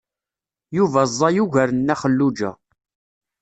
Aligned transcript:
Yuba 0.77 1.01
ẓẓay 1.09 1.37
ugar 1.43 1.69
n 1.73 1.77
Nna 1.79 1.95
Xelluǧa. 2.01 2.51